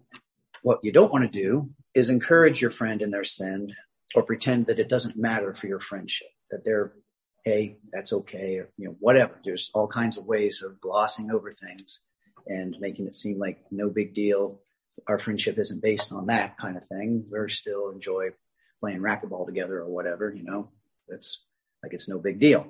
What 0.62 0.79
you 0.84 0.91
don't 0.91 1.12
want 1.12 1.24
to 1.24 1.43
do 1.43 1.69
is 1.93 2.10
encourage 2.10 2.62
your 2.62 2.72
friend 2.72 3.01
in 3.01 3.12
their 3.12 3.24
sin 3.24 3.74
or 4.15 4.24
pretend 4.24 4.67
that 4.67 4.79
it 4.79 4.89
doesn't 4.89 5.17
matter 5.17 5.53
for 5.53 5.67
your 5.67 5.79
friendship, 5.79 6.27
that 6.51 6.63
they're, 6.65 6.93
hey, 7.46 7.77
that's 7.91 8.12
okay, 8.12 8.58
or, 8.58 8.69
you 8.77 8.88
know, 8.88 8.96
whatever. 9.00 9.39
There's 9.43 9.69
all 9.74 9.88
kinds 9.88 10.17
of 10.17 10.25
ways 10.25 10.62
of 10.63 10.81
glossing 10.81 11.31
over 11.31 11.51
things 11.51 12.01
and 12.48 12.75
making 12.79 13.08
it 13.08 13.15
seem 13.15 13.38
like 13.38 13.60
no 13.72 13.89
big 13.89 14.13
deal. 14.13 14.60
Our 15.08 15.19
friendship 15.19 15.58
isn't 15.58 15.81
based 15.81 16.12
on 16.12 16.27
that 16.27 16.58
kind 16.58 16.75
of 16.77 16.88
thing. 16.88 17.25
We're 17.29 17.48
still 17.48 17.89
enjoy 17.89 18.29
playing 18.81 19.00
racquetball 19.00 19.46
together 19.46 19.79
or 19.79 19.89
whatever, 19.89 20.34
you 20.34 20.43
know, 20.43 20.69
it's 21.10 21.43
like 21.84 21.93
it's 21.93 22.10
no 22.10 22.19
big 22.19 22.39
deal. 22.39 22.65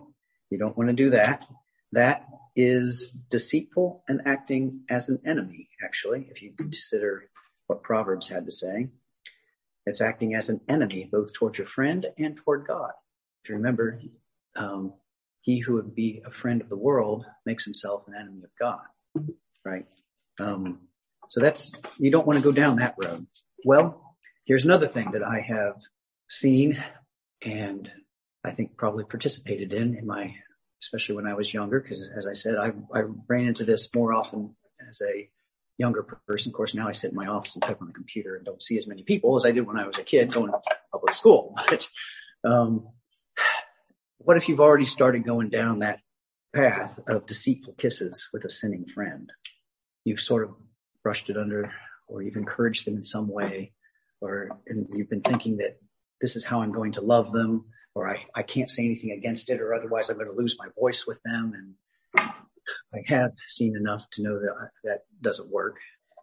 You 0.50 0.58
don't 0.58 0.78
want 0.78 0.90
to 0.90 0.96
do 0.96 1.12
that. 1.12 1.46
That 1.92 2.26
is 2.60 3.10
deceitful 3.30 4.04
and 4.10 4.22
acting 4.26 4.82
as 4.90 5.08
an 5.08 5.22
enemy, 5.26 5.70
actually, 5.82 6.28
if 6.30 6.42
you 6.42 6.52
consider 6.58 7.30
what 7.68 7.84
Proverbs 7.84 8.28
had 8.28 8.46
to 8.46 8.52
say. 8.52 8.90
It's 9.86 10.02
acting 10.02 10.36
as 10.36 10.50
an 10.50 10.60
enemy 10.68 11.08
both 11.10 11.32
toward 11.32 11.58
your 11.58 11.68
friend 11.68 12.06
and 12.18 12.36
toward 12.36 12.68
God. 12.68 12.92
If 13.44 13.50
you 13.50 13.56
remember, 13.56 14.02
um, 14.58 14.94
he 15.40 15.60
who 15.60 15.76
would 15.76 15.96
be 15.96 16.22
a 16.26 16.32
friend 16.32 16.62
of 16.62 16.68
the 16.68 16.76
world 16.76 17.26
makes 17.46 17.64
himself 17.64 18.04
an 18.08 18.14
enemy 18.20 18.44
of 18.44 18.50
God, 18.60 18.82
right? 19.64 19.86
Um, 20.38 20.80
so 21.30 21.40
that's, 21.40 21.74
you 21.98 22.12
don't 22.12 22.28
want 22.28 22.40
to 22.40 22.44
go 22.44 22.52
down 22.52 22.78
that 22.78 22.96
road. 22.98 23.26
Well, 23.64 24.16
here's 24.46 24.66
another 24.66 24.90
thing 24.90 25.12
that 25.14 25.24
I 25.24 25.40
have 25.40 25.76
seen 26.28 26.84
and 27.42 27.90
I 28.44 28.52
think 28.52 28.76
probably 28.76 29.06
participated 29.06 29.72
in 29.72 29.96
in 29.96 30.06
my, 30.06 30.36
especially 30.82 31.16
when 31.16 31.28
I 31.28 31.34
was 31.34 31.54
younger, 31.54 31.80
because 31.80 32.10
as 32.16 32.28
I 32.28 32.34
said, 32.34 32.56
I, 32.56 32.74
I 32.94 33.04
ran 33.28 33.48
into 33.48 33.66
this 33.66 33.94
more 33.94 34.14
often 34.14 34.56
as 34.88 35.02
a 35.02 35.30
younger 35.78 36.04
person. 36.28 36.50
Of 36.50 36.54
course, 36.56 36.76
now 36.76 36.88
I 36.88 36.92
sit 36.92 37.12
in 37.12 37.18
my 37.18 37.28
office 37.28 37.56
and 37.56 37.64
type 37.64 37.82
on 37.82 37.88
the 37.88 37.94
computer 37.94 38.36
and 38.36 38.46
don't 38.46 38.62
see 38.62 38.78
as 38.78 38.88
many 38.88 39.04
people 39.04 39.36
as 39.36 39.46
I 39.46 39.52
did 39.52 39.66
when 39.66 39.78
I 39.78 39.88
was 39.88 39.98
a 39.98 40.04
kid 40.04 40.32
going 40.32 40.52
to 40.52 40.60
public 40.92 41.14
school. 41.14 41.58
But, 41.70 41.88
um, 42.44 42.88
what 44.20 44.38
if 44.38 44.48
you've 44.48 44.60
already 44.60 44.86
started 44.86 45.24
going 45.24 45.50
down 45.50 45.80
that 45.80 46.00
path 46.54 47.00
of 47.08 47.26
deceitful 47.26 47.74
kisses 47.74 48.30
with 48.32 48.46
a 48.46 48.50
sinning 48.50 48.86
friend? 48.94 49.32
You've 50.04 50.22
sort 50.22 50.44
of 50.44 50.56
brushed 51.04 51.30
it 51.30 51.38
under 51.38 51.72
or 52.08 52.22
you've 52.22 52.36
encouraged 52.36 52.86
them 52.86 52.96
in 52.96 53.04
some 53.04 53.30
way 53.30 53.74
or 54.22 54.50
and 54.68 54.88
you've 54.94 55.10
been 55.10 55.22
thinking 55.22 55.58
that 55.58 55.78
this 56.22 56.36
is 56.36 56.44
how 56.44 56.62
I'm 56.62 56.72
going 56.72 56.94
to 56.94 57.02
love 57.02 57.32
them 57.32 57.66
or 58.00 58.10
I, 58.10 58.26
I 58.34 58.44
can't 58.44 58.70
say 58.70 58.86
anything 58.86 59.12
against 59.12 59.50
it 59.50 59.60
or 59.60 59.74
otherwise 59.74 60.10
I'm 60.10 60.18
going 60.18 60.30
to 60.30 60.36
lose 60.36 60.58
my 60.58 60.68
voice 60.80 61.06
with 61.06 61.20
them. 61.24 61.54
And 61.56 62.30
I 62.94 63.00
have 63.08 63.32
seen 63.48 63.76
enough 63.76 64.06
to 64.14 64.24
know 64.24 64.40
that 64.40 64.70
that 64.84 65.00
doesn't 65.22 65.52
work. 65.52 65.78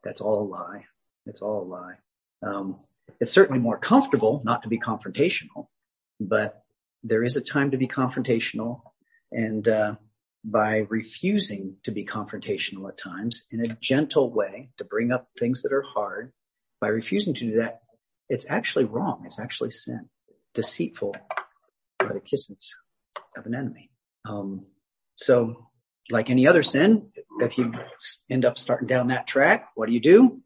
That's 0.04 0.20
all 0.20 0.42
a 0.42 0.48
lie. 0.48 0.84
It's 1.26 1.42
all 1.42 1.62
a 1.62 1.68
lie. 1.68 1.94
Um, 2.42 2.76
it's 3.20 3.32
certainly 3.32 3.60
more 3.60 3.78
comfortable 3.78 4.42
not 4.44 4.62
to 4.62 4.68
be 4.68 4.78
confrontational, 4.78 5.66
but 6.20 6.62
there 7.02 7.22
is 7.22 7.36
a 7.36 7.40
time 7.40 7.72
to 7.72 7.76
be 7.76 7.88
confrontational 7.88 8.80
and, 9.30 9.68
uh, 9.68 9.94
by 10.48 10.86
refusing 10.88 11.76
to 11.82 11.90
be 11.90 12.04
confrontational 12.04 12.88
at 12.88 12.96
times 12.96 13.46
in 13.50 13.60
a 13.60 13.76
gentle 13.80 14.32
way 14.32 14.70
to 14.78 14.84
bring 14.84 15.10
up 15.10 15.26
things 15.36 15.62
that 15.62 15.72
are 15.72 15.82
hard, 15.82 16.32
by 16.80 16.86
refusing 16.86 17.34
to 17.34 17.46
do 17.46 17.56
that, 17.56 17.80
it's 18.28 18.48
actually 18.48 18.84
wrong. 18.84 19.22
It's 19.24 19.40
actually 19.40 19.70
sin. 19.70 20.08
Deceitful 20.54 21.16
are 22.00 22.12
the 22.12 22.20
kisses 22.20 22.74
of 23.36 23.46
an 23.46 23.54
enemy. 23.54 23.90
Um, 24.28 24.66
so 25.16 25.68
like 26.10 26.30
any 26.30 26.46
other 26.46 26.62
sin, 26.62 27.10
if 27.40 27.58
you 27.58 27.72
end 28.30 28.44
up 28.44 28.58
starting 28.58 28.86
down 28.86 29.08
that 29.08 29.26
track, 29.26 29.68
what 29.74 29.86
do 29.86 29.92
you 29.92 30.00
do? 30.00 30.40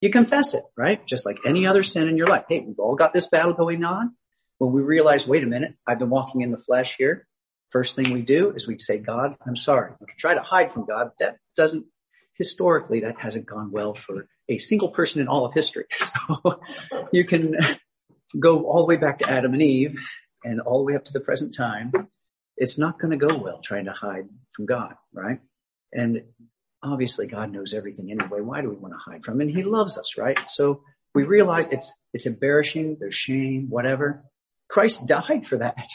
You 0.00 0.10
confess 0.10 0.54
it, 0.54 0.64
right? 0.76 1.04
Just 1.06 1.24
like 1.24 1.38
any 1.46 1.66
other 1.66 1.82
sin 1.82 2.08
in 2.08 2.16
your 2.16 2.26
life. 2.26 2.44
Hey, 2.48 2.60
we've 2.60 2.78
all 2.78 2.96
got 2.96 3.14
this 3.14 3.28
battle 3.28 3.54
going 3.54 3.84
on. 3.84 4.14
When 4.58 4.72
we 4.72 4.82
realize, 4.82 5.26
wait 5.26 5.42
a 5.42 5.46
minute, 5.46 5.74
I've 5.86 5.98
been 5.98 6.10
walking 6.10 6.42
in 6.42 6.50
the 6.50 6.58
flesh 6.58 6.96
here. 6.96 7.26
First 7.70 7.96
thing 7.96 8.12
we 8.12 8.22
do 8.22 8.52
is 8.52 8.66
we 8.66 8.78
say, 8.78 8.98
God, 8.98 9.36
I'm 9.46 9.56
sorry. 9.56 9.92
We 10.00 10.06
can 10.06 10.16
try 10.18 10.34
to 10.34 10.42
hide 10.42 10.72
from 10.72 10.86
God, 10.86 11.10
but 11.18 11.24
that 11.24 11.36
doesn't, 11.56 11.86
historically, 12.34 13.00
that 13.00 13.16
hasn't 13.18 13.46
gone 13.46 13.70
well 13.70 13.94
for 13.94 14.28
a 14.48 14.58
single 14.58 14.90
person 14.90 15.20
in 15.20 15.28
all 15.28 15.44
of 15.46 15.54
history. 15.54 15.84
So 16.38 16.60
you 17.12 17.24
can 17.24 17.56
go 18.38 18.64
all 18.64 18.78
the 18.78 18.86
way 18.86 18.96
back 18.96 19.18
to 19.18 19.30
Adam 19.30 19.52
and 19.54 19.62
Eve 19.62 19.98
and 20.46 20.60
all 20.60 20.78
the 20.78 20.84
way 20.84 20.94
up 20.94 21.04
to 21.04 21.12
the 21.12 21.20
present 21.20 21.54
time. 21.54 21.92
It's 22.56 22.78
not 22.78 22.98
going 22.98 23.10
to 23.10 23.26
go 23.26 23.36
well 23.36 23.60
trying 23.60 23.86
to 23.86 23.92
hide 23.92 24.28
from 24.54 24.66
God, 24.66 24.94
right? 25.12 25.40
And 25.92 26.22
obviously 26.82 27.26
God 27.26 27.52
knows 27.52 27.74
everything 27.74 28.10
anyway. 28.10 28.40
Why 28.40 28.62
do 28.62 28.70
we 28.70 28.76
want 28.76 28.94
to 28.94 29.10
hide 29.10 29.24
from 29.24 29.34
him? 29.34 29.48
And 29.48 29.56
he 29.56 29.64
loves 29.64 29.98
us, 29.98 30.16
right? 30.16 30.38
So 30.48 30.82
we 31.14 31.24
realize 31.24 31.68
it's, 31.68 31.92
it's 32.14 32.26
embarrassing. 32.26 32.96
There's 32.98 33.14
shame, 33.14 33.68
whatever. 33.68 34.24
Christ 34.68 35.06
died 35.06 35.46
for 35.46 35.58
that. 35.58 35.88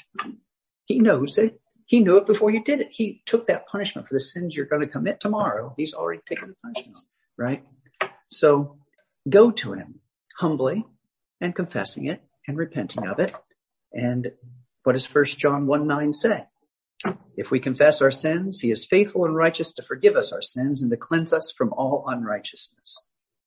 He 0.86 1.00
knows 1.00 1.38
it. 1.38 1.60
He 1.86 2.02
knew 2.02 2.18
it 2.18 2.28
before 2.28 2.52
you 2.52 2.64
did 2.64 2.82
it. 2.82 2.90
He 2.92 3.22
took 3.26 3.48
that 3.48 3.68
punishment 3.68 4.08
for 4.08 4.14
the 4.14 4.20
sins 4.20 4.56
you're 4.56 4.66
going 4.66 4.82
to 4.82 4.88
commit 4.88 5.20
tomorrow. 5.20 5.74
He's 5.78 5.94
already 5.94 6.22
taken 6.28 6.50
the 6.50 6.56
punishment, 6.64 7.06
right? 7.38 7.64
So 8.30 8.78
go 9.28 9.52
to 9.52 9.74
him 9.74 10.00
humbly 10.38 10.86
and 11.42 11.56
confessing 11.56 12.08
it 12.08 12.22
and 12.48 12.58
repenting 12.58 13.08
of 13.08 13.20
it. 13.20 13.34
And 13.94 14.32
what 14.84 14.94
does 14.94 15.06
first 15.06 15.40
John 15.40 15.68
1 15.68 15.88
9 15.88 16.14
say? 16.14 16.46
If 17.36 17.50
we 17.50 17.60
confess 17.60 18.02
our 18.02 18.12
sins, 18.12 18.60
he 18.60 18.72
is 18.72 18.86
faithful 18.86 19.26
and 19.26 19.36
righteous 19.36 19.74
to 19.74 19.84
forgive 19.84 20.16
us 20.16 20.32
our 20.32 20.42
sins 20.42 20.82
and 20.82 20.92
to 20.92 20.98
cleanse 20.98 21.34
us 21.34 21.52
from 21.56 21.74
all 21.74 22.06
unrighteousness. 22.08 22.98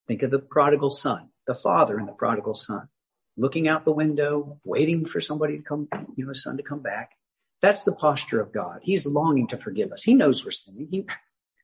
Think 0.08 0.22
of 0.22 0.30
the 0.30 0.38
prodigal 0.38 0.90
son, 0.90 1.28
the 1.46 1.54
father 1.54 1.96
and 1.96 2.08
the 2.08 2.12
prodigal 2.12 2.54
son, 2.54 2.88
looking 3.36 3.68
out 3.68 3.84
the 3.84 3.92
window, 3.92 4.58
waiting 4.64 5.04
for 5.04 5.20
somebody 5.20 5.58
to 5.58 5.62
come, 5.62 5.88
you 6.16 6.26
know, 6.26 6.32
son 6.32 6.56
to 6.56 6.62
come 6.62 6.80
back. 6.80 7.12
That's 7.60 7.82
the 7.82 7.92
posture 7.92 8.40
of 8.40 8.52
God. 8.52 8.80
He's 8.82 9.06
longing 9.06 9.48
to 9.48 9.56
forgive 9.56 9.92
us. 9.92 10.02
He 10.02 10.14
knows 10.14 10.44
we're 10.44 10.50
sinning. 10.50 10.88
He, 10.90 11.06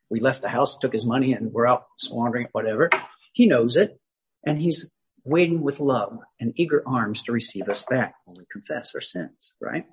we 0.09 0.19
left 0.19 0.41
the 0.41 0.49
house, 0.49 0.77
took 0.77 0.93
his 0.93 1.05
money 1.05 1.33
and 1.33 1.51
we're 1.51 1.67
out 1.67 1.85
squandering 1.97 2.45
it, 2.45 2.51
whatever. 2.53 2.89
He 3.33 3.47
knows 3.47 3.75
it 3.75 3.99
and 4.45 4.59
he's 4.59 4.89
waiting 5.23 5.61
with 5.61 5.79
love 5.79 6.17
and 6.39 6.53
eager 6.55 6.83
arms 6.85 7.23
to 7.23 7.31
receive 7.31 7.69
us 7.69 7.83
back 7.83 8.15
when 8.25 8.35
we 8.37 8.45
confess 8.51 8.93
our 8.95 9.01
sins, 9.01 9.53
right? 9.61 9.85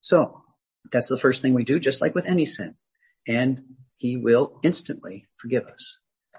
So 0.00 0.42
that's 0.92 1.08
the 1.08 1.18
first 1.18 1.42
thing 1.42 1.54
we 1.54 1.64
do, 1.64 1.80
just 1.80 2.00
like 2.00 2.14
with 2.14 2.26
any 2.26 2.44
sin. 2.44 2.74
And 3.26 3.62
he 3.96 4.16
will 4.16 4.60
instantly 4.62 5.26
forgive 5.40 5.64
us. 5.64 5.98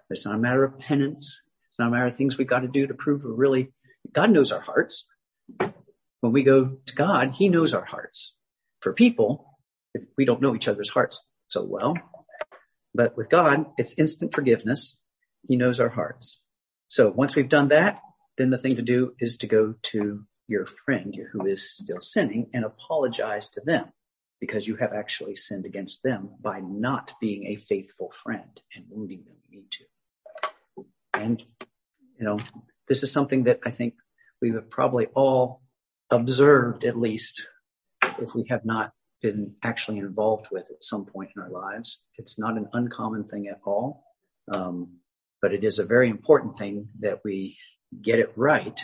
It's 0.10 0.26
not 0.26 0.36
a 0.36 0.40
matter 0.40 0.64
of 0.64 0.78
penance. 0.78 1.42
It's 1.70 1.80
not 1.80 1.88
a 1.88 1.92
matter 1.92 2.06
of 2.08 2.16
things 2.16 2.38
we've 2.38 2.48
got 2.48 2.60
to 2.60 2.68
do 2.68 2.88
to 2.88 2.94
prove 2.94 3.24
we're 3.24 3.34
really, 3.34 3.74
God 4.14 4.30
knows 4.30 4.52
our 4.52 4.62
hearts. 4.62 5.08
When 6.22 6.32
we 6.32 6.44
go 6.44 6.78
to 6.86 6.96
God, 6.96 7.32
he 7.32 7.50
knows 7.50 7.74
our 7.74 7.86
hearts. 7.86 8.36
For 8.82 8.94
people, 8.94 9.48
we 10.18 10.26
don't 10.26 10.42
know 10.42 10.56
each 10.56 10.68
other's 10.68 10.90
hearts 10.90 11.26
so 11.48 11.66
well. 11.68 11.96
But 12.94 13.18
with 13.18 13.30
God, 13.30 13.66
it's 13.78 13.98
instant 13.98 14.34
forgiveness. 14.34 15.00
He 15.48 15.56
knows 15.56 15.80
our 15.80 15.90
hearts. 15.90 16.42
So 16.88 17.10
once 17.10 17.36
we've 17.36 17.50
done 17.50 17.70
that, 17.70 18.00
then 18.38 18.50
the 18.50 18.58
thing 18.58 18.76
to 18.76 18.82
do 18.82 19.14
is 19.20 19.38
to 19.38 19.48
go 19.48 19.76
to 19.82 20.24
your 20.48 20.66
friend 20.66 21.16
who 21.32 21.46
is 21.46 21.72
still 21.72 22.02
sinning 22.02 22.50
and 22.54 22.66
apologize 22.66 23.50
to 23.50 23.62
them 23.62 23.86
because 24.40 24.68
you 24.68 24.76
have 24.76 24.94
actually 24.94 25.36
sinned 25.36 25.66
against 25.66 26.04
them 26.04 26.30
by 26.42 26.60
not 26.60 27.14
being 27.20 27.48
a 27.48 27.56
faithful 27.56 28.12
friend 28.24 28.62
and 28.76 28.86
wounding 28.90 29.24
them. 29.26 29.38
You 29.50 29.60
need 29.62 29.72
to. 29.72 30.86
And, 31.14 31.42
you 32.20 32.26
know, 32.26 32.38
this 32.88 33.04
is 33.04 33.12
something 33.12 33.46
that 33.46 33.62
I 33.66 33.72
think 33.72 33.96
we 34.42 34.52
have 34.52 34.70
probably 34.70 35.08
all 35.16 35.62
observed 36.12 36.84
at 36.84 37.00
least 37.00 37.42
if 38.20 38.36
we 38.36 38.46
have 38.50 38.66
not 38.66 38.92
been 39.22 39.56
actually 39.64 39.98
involved 39.98 40.48
with 40.52 40.66
at 40.70 40.84
some 40.84 41.06
point 41.06 41.32
in 41.36 41.42
our 41.42 41.50
lives. 41.50 42.04
It's 42.18 42.38
not 42.38 42.58
an 42.58 42.68
uncommon 42.74 43.24
thing 43.24 43.48
at 43.48 43.60
all. 43.66 44.04
Um, 44.52 44.98
but 45.42 45.54
it 45.54 45.64
is 45.64 45.80
a 45.80 45.86
very 45.86 46.10
important 46.10 46.58
thing 46.58 46.90
that 47.00 47.22
we 47.24 47.58
get 48.02 48.20
it 48.20 48.34
right. 48.36 48.80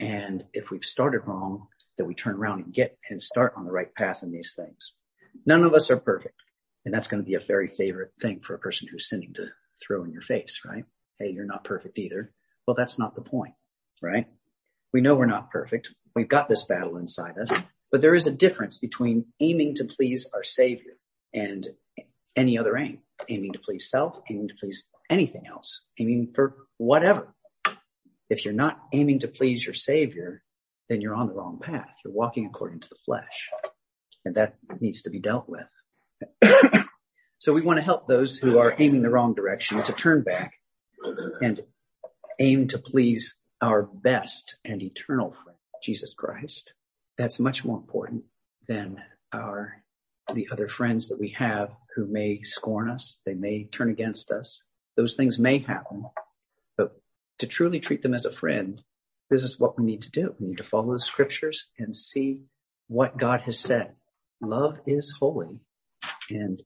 And 0.00 0.44
if 0.52 0.70
we've 0.70 0.84
started 0.84 1.22
wrong, 1.26 1.68
that 1.98 2.04
we 2.04 2.14
turn 2.14 2.36
around 2.36 2.64
and 2.64 2.72
get 2.72 2.98
and 3.10 3.20
start 3.20 3.54
on 3.56 3.64
the 3.64 3.72
right 3.72 3.94
path 3.94 4.22
in 4.22 4.32
these 4.32 4.54
things. 4.54 4.94
None 5.46 5.64
of 5.64 5.74
us 5.74 5.90
are 5.90 5.98
perfect. 5.98 6.34
And 6.84 6.92
that's 6.92 7.06
going 7.06 7.22
to 7.22 7.26
be 7.26 7.34
a 7.34 7.40
very 7.40 7.68
favorite 7.68 8.12
thing 8.20 8.40
for 8.40 8.54
a 8.54 8.58
person 8.58 8.88
who's 8.90 9.08
sinning 9.08 9.34
to 9.34 9.48
throw 9.84 10.04
in 10.04 10.12
your 10.12 10.22
face, 10.22 10.60
right? 10.64 10.84
Hey, 11.18 11.30
you're 11.30 11.44
not 11.44 11.64
perfect 11.64 11.98
either. 11.98 12.32
Well, 12.66 12.74
that's 12.74 12.98
not 12.98 13.14
the 13.14 13.22
point, 13.22 13.54
right? 14.02 14.26
We 14.92 15.00
know 15.00 15.14
we're 15.14 15.26
not 15.26 15.50
perfect. 15.50 15.94
We've 16.14 16.28
got 16.28 16.48
this 16.48 16.64
battle 16.64 16.96
inside 16.96 17.38
us, 17.38 17.50
but 17.90 18.00
there 18.00 18.14
is 18.14 18.26
a 18.26 18.32
difference 18.32 18.78
between 18.78 19.26
aiming 19.40 19.76
to 19.76 19.84
please 19.84 20.28
our 20.34 20.44
savior 20.44 20.94
and 21.32 21.68
any 22.36 22.58
other 22.58 22.76
aim, 22.76 22.98
aiming 23.28 23.52
to 23.52 23.58
please 23.58 23.88
self, 23.88 24.18
aiming 24.28 24.48
to 24.48 24.54
please 24.58 24.88
anything 25.08 25.46
else, 25.46 25.86
aiming 25.98 26.32
for 26.34 26.56
whatever. 26.78 27.34
If 28.32 28.46
you're 28.46 28.54
not 28.54 28.80
aiming 28.94 29.18
to 29.20 29.28
please 29.28 29.62
your 29.62 29.74
savior, 29.74 30.42
then 30.88 31.02
you're 31.02 31.14
on 31.14 31.26
the 31.26 31.34
wrong 31.34 31.58
path. 31.62 31.90
You're 32.02 32.14
walking 32.14 32.46
according 32.46 32.80
to 32.80 32.88
the 32.88 32.96
flesh 33.04 33.50
and 34.24 34.36
that 34.36 34.56
needs 34.80 35.02
to 35.02 35.10
be 35.10 35.18
dealt 35.18 35.50
with. 35.50 35.66
so 37.38 37.52
we 37.52 37.60
want 37.60 37.76
to 37.76 37.84
help 37.84 38.08
those 38.08 38.38
who 38.38 38.56
are 38.56 38.74
aiming 38.78 39.02
the 39.02 39.10
wrong 39.10 39.34
direction 39.34 39.82
to 39.82 39.92
turn 39.92 40.22
back 40.22 40.54
and 41.42 41.60
aim 42.38 42.68
to 42.68 42.78
please 42.78 43.34
our 43.60 43.82
best 43.82 44.56
and 44.64 44.82
eternal 44.82 45.36
friend, 45.44 45.58
Jesus 45.82 46.14
Christ. 46.14 46.72
That's 47.18 47.38
much 47.38 47.66
more 47.66 47.76
important 47.76 48.24
than 48.66 49.02
our, 49.30 49.76
the 50.32 50.48
other 50.50 50.68
friends 50.68 51.10
that 51.10 51.20
we 51.20 51.34
have 51.36 51.68
who 51.96 52.06
may 52.06 52.40
scorn 52.44 52.88
us. 52.88 53.20
They 53.26 53.34
may 53.34 53.64
turn 53.64 53.90
against 53.90 54.30
us. 54.30 54.62
Those 54.96 55.16
things 55.16 55.38
may 55.38 55.58
happen, 55.58 56.06
to 57.42 57.48
truly 57.48 57.80
treat 57.80 58.02
them 58.02 58.14
as 58.14 58.24
a 58.24 58.32
friend, 58.32 58.80
this 59.28 59.42
is 59.42 59.58
what 59.58 59.76
we 59.76 59.84
need 59.84 60.02
to 60.02 60.10
do. 60.10 60.34
We 60.38 60.46
need 60.46 60.58
to 60.58 60.64
follow 60.64 60.92
the 60.92 61.00
scriptures 61.00 61.70
and 61.76 61.94
see 61.94 62.42
what 62.86 63.18
God 63.18 63.40
has 63.42 63.58
said 63.58 63.94
love 64.40 64.76
is 64.86 65.14
holy 65.20 65.60
and 66.28 66.60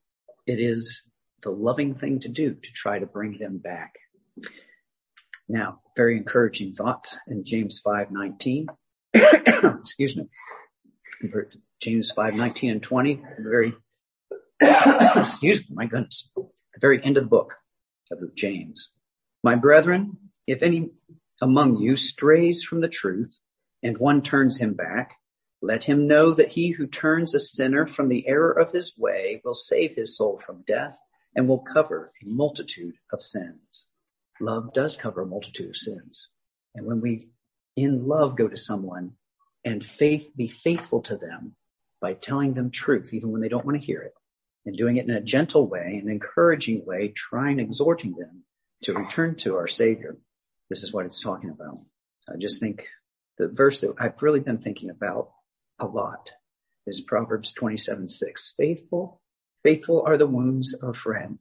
it 0.47 0.61
is 0.61 1.03
the 1.43 1.51
loving 1.51 1.95
thing 1.95 2.21
to 2.21 2.29
do 2.29 2.55
to 2.55 2.71
try 2.73 2.99
to 2.99 3.07
bring 3.07 3.39
them 3.39 3.59
back. 3.59 3.95
Now, 5.49 5.81
very 5.97 6.17
encouraging 6.17 6.75
thoughts 6.75 7.17
in 7.27 7.45
James 7.45 7.81
5:19. 7.87 8.67
Excuse 9.15 10.17
me. 10.17 10.29
James 11.81 12.13
5:19 12.17 12.73
and 12.73 12.83
20, 12.83 13.23
very 13.39 13.75
excuse 14.61 15.61
me, 15.61 15.75
my 15.75 15.87
goodness. 15.87 16.31
The 16.35 16.81
very 16.81 17.03
end 17.03 17.17
of 17.17 17.25
the 17.25 17.31
book 17.31 17.55
of 18.11 18.19
James. 18.35 18.91
My 19.43 19.55
brethren, 19.55 20.17
if 20.47 20.63
any 20.63 20.91
among 21.43 21.77
you 21.77 21.97
strays 21.97 22.63
from 22.63 22.81
the 22.81 22.89
truth 22.89 23.39
and 23.83 23.99
one 23.99 24.23
turns 24.23 24.59
him 24.59 24.75
back, 24.75 25.17
let 25.63 25.85
him 25.85 26.07
know 26.07 26.33
that 26.33 26.53
he 26.53 26.71
who 26.71 26.87
turns 26.87 27.35
a 27.35 27.41
sinner 27.41 27.87
from 27.87 28.09
the 28.09 28.27
error 28.27 28.53
of 28.53 28.73
his 28.73 28.97
way 28.97 29.41
will 29.45 29.55
save 29.55 29.97
his 29.97 30.17
soul 30.17 30.41
from 30.45 30.65
death 30.67 30.97
and 31.35 31.49
will 31.49 31.59
cover 31.59 32.13
a 32.23 32.27
multitude 32.27 32.95
of 33.13 33.23
sins. 33.23 33.89
Love 34.41 34.73
does 34.75 34.97
cover 34.97 35.23
a 35.23 35.27
multitude 35.27 35.71
of 35.71 35.77
sins. 35.77 36.31
And 36.75 36.87
when 36.87 37.01
we 37.01 37.29
in 37.75 38.07
love 38.07 38.37
go 38.37 38.49
to 38.49 38.57
someone 38.57 39.13
and 39.65 39.85
faith, 39.85 40.31
be 40.37 40.49
faithful 40.49 41.03
to 41.03 41.17
them 41.17 41.57
by 42.01 42.15
telling 42.15 42.55
them 42.55 42.71
truth, 42.71 43.13
even 43.13 43.33
when 43.33 43.41
they 43.41 43.49
don't 43.49 43.65
want 43.65 43.81
to 43.81 43.87
hear 43.87 44.03
it 44.03 44.15
and 44.65 44.77
doing 44.77 44.97
it 44.97 45.09
in 45.09 45.11
a 45.11 45.21
gentle 45.21 45.67
way, 45.67 46.01
an 46.03 46.11
encouraging 46.11 46.85
way, 46.85 47.09
trying, 47.09 47.61
exhorting 47.61 48.15
them 48.17 48.45
to 48.83 48.95
return 48.95 49.35
to 49.37 49.57
our 49.57 49.67
savior. 49.67 50.17
This 50.69 50.83
is 50.83 50.93
what 50.93 51.07
it's 51.07 51.23
talking 51.23 51.51
about. 51.51 51.79
I 52.29 52.37
just 52.39 52.61
think 52.61 52.87
the 53.39 53.49
verse 53.49 53.81
that 53.81 53.95
I've 53.99 54.21
really 54.21 54.41
been 54.41 54.59
thinking 54.59 54.91
about 54.91 55.31
a 55.79 55.87
lot 55.87 56.31
is 56.87 57.01
Proverbs 57.01 57.53
27, 57.53 58.09
6. 58.09 58.55
Faithful, 58.57 59.21
faithful 59.63 60.03
are 60.07 60.17
the 60.17 60.27
wounds 60.27 60.75
of 60.75 60.89
a 60.89 60.95
friend, 60.95 61.39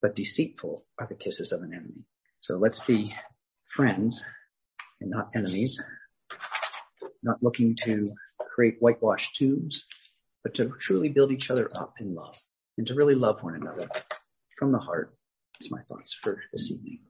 but 0.00 0.14
deceitful 0.14 0.82
are 0.98 1.06
the 1.06 1.14
kisses 1.14 1.52
of 1.52 1.62
an 1.62 1.72
enemy. 1.72 2.04
So 2.40 2.56
let's 2.56 2.80
be 2.80 3.14
friends 3.66 4.24
and 5.00 5.10
not 5.10 5.30
enemies, 5.34 5.80
not 7.22 7.42
looking 7.42 7.76
to 7.84 8.06
create 8.54 8.76
whitewashed 8.80 9.36
tombs, 9.36 9.84
but 10.42 10.54
to 10.54 10.72
truly 10.80 11.08
build 11.08 11.32
each 11.32 11.50
other 11.50 11.70
up 11.74 11.94
in 12.00 12.14
love 12.14 12.38
and 12.78 12.86
to 12.86 12.94
really 12.94 13.14
love 13.14 13.42
one 13.42 13.54
another 13.54 13.88
from 14.58 14.72
the 14.72 14.78
heart. 14.78 15.14
That's 15.54 15.70
my 15.70 15.82
thoughts 15.82 16.14
for 16.14 16.40
this 16.52 16.70
evening. 16.70 17.00